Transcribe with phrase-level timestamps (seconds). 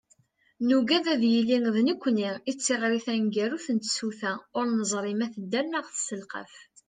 [0.67, 5.65] Nugad ad yili d nekkni i d tiɣri taneggarut n tsuta ur neẓri ma tedder
[5.67, 6.53] neɣ tesselqaf.